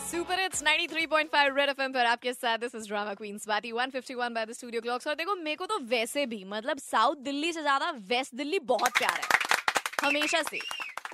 [0.00, 4.44] Super it's 93.5 red FM पर आपके साथ दिस इज़ ड्रामा क्वींस बाती 151 बाय
[4.46, 7.90] द स्टूडियो क्लॉक्स और देखो, मेरे को तो वैसे भी मतलब साउथ दिल्ली से ज़्यादा
[8.08, 10.58] वेस्ट दिल्ली बहुत प्यारा है। हमेशा से।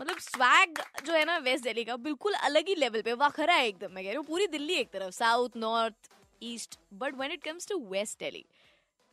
[0.00, 3.66] मतलब स्वैग जो है ना वेस्ट दिल्ली का, बिल्कुल अलग ही लेवल पे, वखरा है
[3.66, 6.10] एकदम, मैं कह रही हूँ, पूरी दिल्ली एक तरफ़ south north
[6.42, 8.44] east but when it comes to west Delhi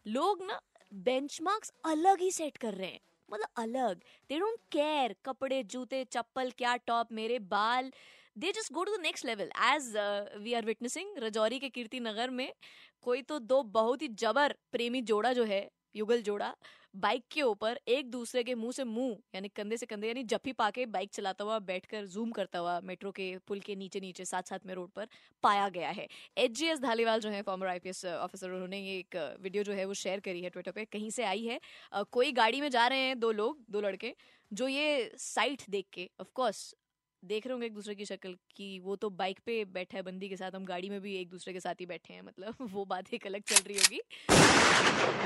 [0.06, 0.60] लोग ना
[0.92, 3.00] बेंचमार्क्स अलग ही सेट कर रहे हैं।
[3.30, 7.92] मतलब अलग। दे डोंट केयर कपड़े, जूते, चप्पल, क्या टॉप मेरे बाल
[8.36, 9.92] they just go to the next level as
[10.42, 12.52] we are witnessing Rajouri के कीर्ति नगर में
[13.04, 16.54] कोई तो दो बहुत ही जबर प्रेमी जोड़ा जो है युगल जोड़ा
[16.96, 20.52] बाइक के ऊपर एक दूसरे के मुँह से मुँह यानी कंधे से कंधे यानी जफी
[20.54, 24.50] पाके बाइक चलाता हुआ बैठकर जूम करता हुआ मेट्रो के पुल के नीचे नीचे साथ
[24.50, 25.08] साथ में रोड पर
[25.44, 29.16] पाया गया है एच जी एस धालीवाल जो है फॉर्मर आईपीएस ऑफिसर उन्होंने ये एक
[29.42, 31.60] वीडियो जो है वो शेयर करी है ट्विटर पे कहीं से आई है
[32.12, 34.16] कोई गाड़ी में जा रहे हैं दो लोग दो लड़के
[34.52, 36.74] जो ये साइट देख के ऑफकोर्स
[37.24, 40.30] देख रहे होंगे एक दूसरे की शक्ल कि वो तो बाइक पे बैठा है बंदी
[40.30, 42.86] के साथ, हम गाड़ी में भी एक दूसरे के साथ ही बैठे हैं मतलब वो
[42.86, 44.00] बात एक अलग चल रही होगी।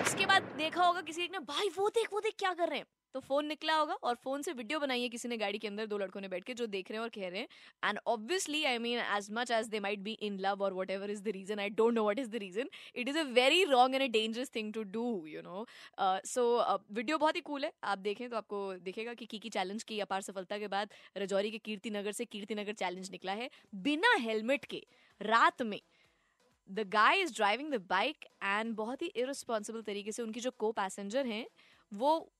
[0.02, 2.80] उसके बाद देखा होगा किसी एक ने, भाई, वो देख वो देख क्या कर रहे
[2.80, 2.86] हैं?
[3.16, 5.86] तो फ़ोन निकला होगा और फ़ोन से वीडियो बनाई है किसी ने गाड़ी के अंदर,
[5.86, 7.48] दो लड़कों ने बैठ के जो देख रहे हैं और कह रहे हैं।
[7.84, 11.22] And obviously I mean as much as they might be in love और whatever is
[11.24, 14.04] the reason I don't know what is the reason it is a very wrong and
[14.04, 15.66] a dangerous thing to do you know
[16.26, 16.44] so
[16.92, 20.22] video बहुत ही cool है। आप देखें तो आपको दिखेगा कि की चैलेंज की अपार
[20.22, 23.50] सफलता के बाद रजौरी के कीर्ति नगर से कीर्ति नगर चैलेंज निकला है।
[23.84, 24.84] बिना हेलमेट के,
[25.22, 25.80] रात में
[26.70, 30.72] the guy is driving the bike and बहुत ही इरिस्पॉन्सिबल तरीके से उनकी जो को
[30.74, 31.46] पैसेंजर हैं,
[31.92, 32.32] वो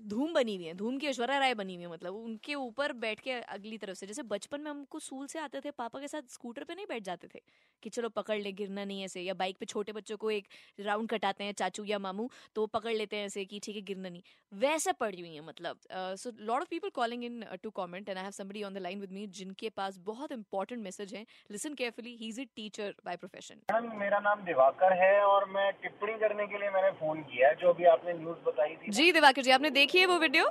[0.00, 3.20] धूम बनी हुई है धूम की ऐश्वर्या राय बनी हुई है मतलब उनके ऊपर बैठ
[3.20, 6.30] के अगली तरफ़ से जैसे बचपन में हमको स्कूल से आते थे पापा के साथ
[6.30, 7.40] स्कूटर पे नहीं बैठ जाते थे
[7.82, 10.46] कि चलो पकड़ ले गिरना नहीं ऐसे या बाइक पे छोटे बच्चों को एक
[10.80, 14.08] राउंड कटाते हैं चाचू या मामू तो पकड़ लेते हैं ऐसे कि ठीक है गिरना
[14.08, 18.16] नहीं। वैसे पड़ी हुई है मतलब so lot of people calling in to comment and
[18.16, 21.74] I have somebody on the line with me जिनके पास बहुत इंपॉर्टेंट मैसेज है। Listen
[21.74, 23.60] carefully he is a teacher by profession
[23.98, 27.84] मेरा नाम दिवाकर है और मैं टिप्पणी करने के लिए मैंने फ़ोन किया जो भी
[27.86, 30.44] आपने न्यूज़ बताई थी। जी दिवाकर जी आपने देखी है वो वीडियो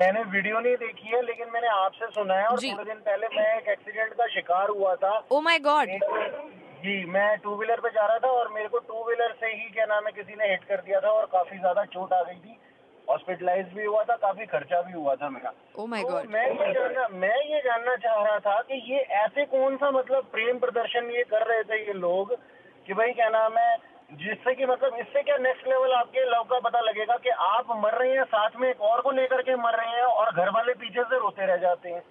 [0.00, 3.46] मैंने वीडियो नहीं देखी है लेकिन मैंने आपसे सुना है और थोड़े दिन पहले मैं
[3.56, 5.88] एक एक्सीडेंट का शिकार हुआ था। ओ माय गॉड
[6.82, 9.68] जी मैं टू व्हीलर पे जा रहा था और मेरे को टू व्हीलर से ही
[9.70, 12.34] क्या नाम है किसी ने हिट कर दिया था और काफ़ी ज़्यादा चोट आ गई
[12.36, 12.58] थी।
[13.08, 16.72] हॉस्पिटलाइज भी हुआ था काफ़ी खर्चा भी हुआ था मेरा। Oh my तो मैं ये
[16.74, 21.10] जानना मैं ये जानना चाह रहा था कि ये ऐसे कौन सा मतलब प्रेम प्रदर्शन
[21.10, 22.34] ये कर रहे थे ये लोग
[22.86, 23.76] कि भाई क्या नाम है
[24.10, 27.94] जिससे कि मतलब इससे क्या नेक्स्ट लेवल आपके लव का पता लगेगा कि आप मर
[27.94, 30.72] रहे हैं, साथ में एक और को लेकर के मर रहे हैं और घर वाले
[30.74, 32.02] पीछे से रोते रह जाते हैं।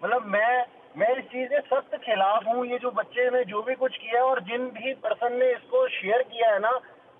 [0.00, 0.64] मतलब मैं
[0.96, 4.22] मैं इस चीज़ के सख्त खिलाफ हूँ, ये जो बच्चे ने जो भी कुछ किया
[4.24, 6.70] और जिन भी पर्सन ने इसको शेयर किया है ना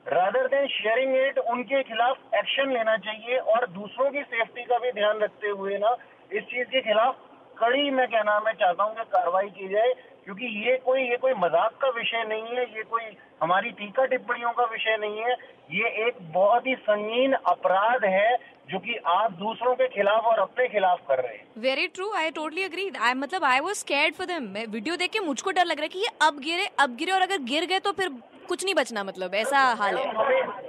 [0.07, 4.93] रादर देन शेयरिंग इट उनके खिलाफ एक्शन लेना चाहिए और दूसरों की सेफ्टी का भी
[4.93, 5.97] ध्यान रखते हुए ना,
[6.33, 7.17] इस चीज़ के खिलाफ
[7.59, 9.93] कड़ी, मैं कहना, मैं चाहता हूँ कि कार्रवाई की जाए।
[10.27, 13.03] क्योंकि ये कोई ये कोई मज़ाक का विषय नहीं है ये कोई
[13.43, 15.33] हमारी टीका टिप्पणियों का विषय नहीं है।
[15.73, 18.37] ये एक बहुत ही संगीन अपराध है
[18.71, 22.31] जो कि आप दूसरों के खिलाफ और अपने खिलाफ कर रहे हैं। Very true I
[22.39, 25.65] totally agree I मतलब I was scared for them मैं वीडियो देख के मुझको डर
[25.65, 28.09] लग रहा है कि ये अब गिरे अब गिरे और अगर गिर गए तो फिर
[28.49, 30.07] कुछ नहीं बचना मतलब ऐसा हाल है।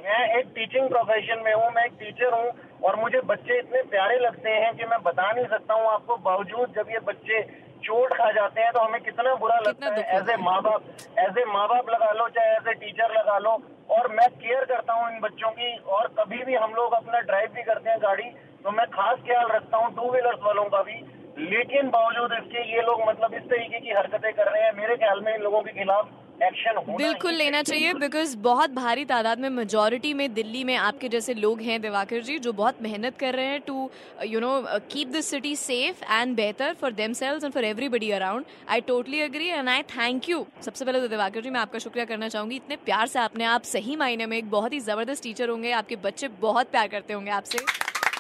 [0.03, 2.50] मैं एक टीचिंग प्रोफेशन में हूँ मैं एक टीचर हूँ
[2.84, 6.73] और मुझे बच्चे इतने प्यारे लगते हैं कि मैं बता नहीं सकता हूँ आपको बावजूद
[6.75, 7.41] जब ये बच्चे
[7.88, 10.88] चोट खा जाते हैं तो हमें कितना बुरा लगता है। एज ए माँ बाप
[11.20, 13.52] एज ए माँ बाप लगा लो चाहे एज ए टीचर लगा लो
[13.98, 17.53] और मैं केयर करता हूँ इन बच्चों की और कभी भी हम लोग अपना ड्राइव
[17.53, 18.30] भी करते हैं गाड़ी
[18.64, 21.00] तो मैं खास ख्याल रखता हूँ टू व्हीलर्स वालों का भी।
[21.40, 25.22] लेकिन बावजूद इसके ये लोग मतलब इस तरीके की हरकतें कर रहे हैं। मेरे ख्याल
[25.26, 26.09] में इन लोगों के खिलाफ
[26.44, 31.34] एक्शन बिल्कुल लेना चाहिए बिकॉज़ बहुत भारी तादाद में मेजोरिटी में दिल्ली में आपके जैसे
[31.34, 33.90] लोग हैं दिवाकर जी जो बहुत मेहनत कर रहे हैं to
[34.25, 34.52] you know
[34.92, 39.47] keep this city safe and बेहतर for themselves and for everybody around I totally agree
[39.47, 42.76] and I thank you सबसे पहले तो दिवाकर जी मैं आपका शुक्रिया करना चाहूँगी। इतने
[42.86, 46.28] प्यार से आपने आप सही मायने में एक बहुत ही ज़बरदस्त टीचर होंगे आपके बच्चे
[46.42, 47.59] बहुत प्यार करते होंगे आपसे।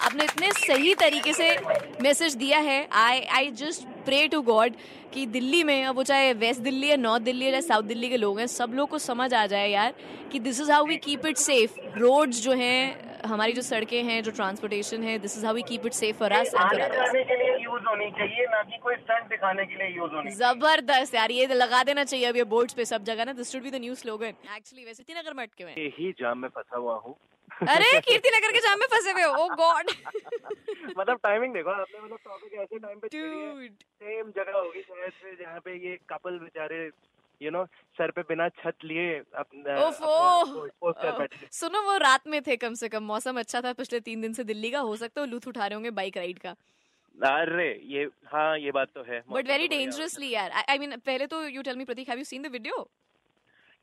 [0.05, 1.55] आपने इतने सही तरीके से
[2.01, 4.75] मैसेज दिया है। I I just pray to God
[5.13, 8.09] कि दिल्ली में अब वो चाहे वेस्ट दिल्ली है नॉर्थ दिल्ली है चाहे साउथ दिल्ली
[8.09, 9.93] के लोग हैं सब लोग को समझ आ जाए यार
[10.31, 12.79] कि this is how we keep it safe roads जो हैं
[13.25, 16.31] हमारी जो सड़कें हैं जो ट्रांसपोर्टेशन है this is how we keep it safe for
[16.33, 21.31] us use होनी चाहिए ना कि कोई स्टंट दिखाने के लिए यूज़ होनी ज़बरदस्त यार
[21.31, 23.81] ये लगा देना चाहिए अब ये बोर्ड्स पे सब जगह ना this should be the
[23.81, 27.15] new slogan actually वैसे नगर में अटके हुए ही जाम में फंसा हुआ हूँ।
[27.67, 29.47] अरे कीर्ति नगर के जाम में फंसे हुए हो?
[29.59, 29.91] गॉड
[30.97, 35.59] मतलब टाइमिंग देखो आपने मतलब टॉपिक ऐसे टाइम पे सेम जगह होगी शायद से जहाँ
[35.65, 36.79] पे ये कपल बेचारे
[37.41, 37.63] यू नो
[37.97, 39.21] सर पे बिना छत लिए
[41.59, 44.43] सुनो वो रात में थे कम से कम। मौसम अच्छा था पिछले तीन दिन से
[44.43, 46.55] दिल्ली का। हो सकता है लुत्फ उठा रहे होंगे बाइक राइड का।
[47.17, 51.47] अरे ये हाँ ये बात तो है। बट वेरी डेंजरसली यार। आई मीन पहले तो
[51.47, 52.87] you tell me Prateek have you seen the video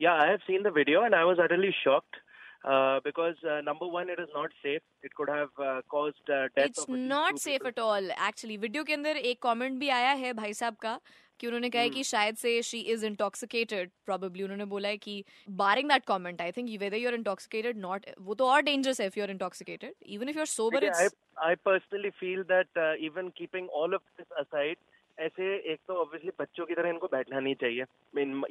[0.01, 2.17] Yeah, I have seen the video and I was utterly shocked.
[2.65, 4.81] Uh, because uh, number one, it is not safe.
[5.03, 6.65] It could have uh, caused uh, death.
[6.65, 10.53] It's not safe at all actually video के अंदर एक comment भी आया है भाई
[10.53, 10.99] साहब का
[11.39, 15.23] कि उन्होंने कहा है कि शायद से शी इज़ इंटॉक्सिकेटेड प्रोबेबली उन्होंने बोला है कि
[15.61, 19.07] barring that comment I think whether you are intoxicated not वो तो और डेंजरस है
[19.07, 21.07] if you are intoxicated even if you are sober I,
[21.45, 24.77] I personally feel that uh, even keeping all of this aside,
[25.19, 27.83] ऐसे एक तो obviously बच्चों की तरह इनको बैठना नहीं चाहिए।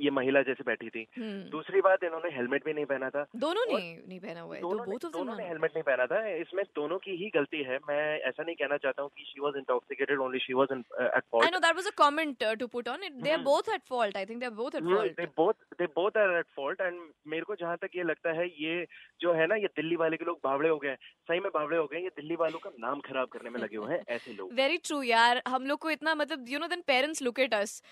[0.01, 3.79] ये महिला जैसे बैठी थी। हम्म। दूसरी बात इन्होंने हेलमेट भी नहीं पहना था। दोनों
[3.79, 6.65] ने नहीं पहना हुआ है तो दोनों दोनों, दोनों ने हेलमेट नहीं पहना था। इसमें
[6.65, 10.19] दोनों की ही गलती है। मैं ऐसा नहीं कहना चाहता हूँ की she was intoxicated
[10.19, 13.01] only she was at fault I know that a a uh, to put on
[13.35, 13.45] are Mhm.
[13.45, 14.17] both at fault.
[14.17, 14.83] I think they are both at
[15.17, 18.47] they both they both are at fault and मेरे को जहाँ तक ये लगता है
[18.61, 18.87] ये
[19.21, 20.97] जो है ना ये दिल्ली वाले के लोग भावड़े हो गए हैं।
[21.29, 23.77] सही में भावड़े हो गए हैं, ये दिल्ली वालों का नाम खराब करने में लगे
[23.77, 26.83] हुए हैं ऐसे लोग। वेरी ट्रू यार। हम लोग को इतना मतलब you know then
[26.87, 27.83] parents look at us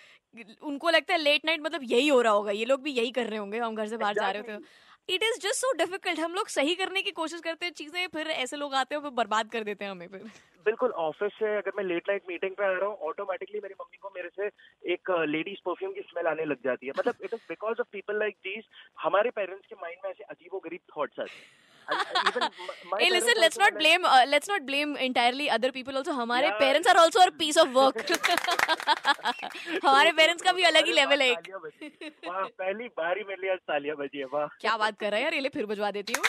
[0.63, 3.27] उनको लगता है लेट नाइट मतलब यही हो रहा होगा ये लोग भी यही कर
[3.27, 4.61] रहे होंगे हम घर से बाहर जा रहे होते हैं।
[5.09, 8.27] It is just so difficult हम लोग सही करने की कोशिश करते हैं चीज़ें, फिर
[8.29, 10.31] ऐसे लोग आते हैं फिर बर्बाद कर देते हैं हमें फिर।
[10.67, 13.97] बिल्कुल ऑफ़िस से अगर मैं लेट नाइट मीटिंग पे आ रहा हूँ ऑटोमेटिकली मेरी मम्मी
[14.03, 14.47] को मेरे से
[14.93, 18.19] एक लेडीज़ परफ्यूम की स्मेल आने लग जाती है। मतलब it is because of people
[18.19, 18.65] like these
[19.03, 21.49] हमारे पेरेंट्स के माइंड में ऐसे अजीबो गरीब थॉट्स आते हैं।
[21.91, 26.59] Hey listen let's not blame uh, let's not blame entirely other people also हमारे Yeah.
[26.61, 28.01] Parents are also a piece of work
[29.85, 31.51] हमारे पेरेंट्स का भी अलग ही लेवल है एक
[32.29, 35.17] वाह पहली बार ही मेरे लिए आज तालियाँ बजी है वाह क्या बात कर रहा
[35.19, 36.25] है यार ये ले फिर बजवा देती हूँ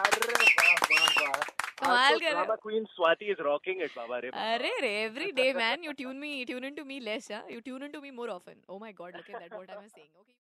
[0.00, 1.40] अरे वाह वाह वाह
[1.82, 5.50] कमाल कर रहे हो। Queen Swati is rocking it बाबा रे अरे रे every day
[5.60, 8.56] man you tune me tune into me less yeah you tune into me more often
[8.74, 10.36] oh my god look at that what am i saying okay